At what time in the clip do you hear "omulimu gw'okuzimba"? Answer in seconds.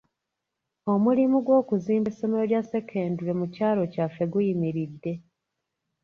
0.93-2.07